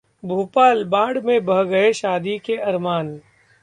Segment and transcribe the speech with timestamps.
[0.23, 3.19] भोपाल: बाढ़ में बह गए शादी के अरमान